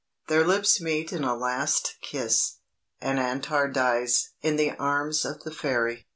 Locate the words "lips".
0.47-0.81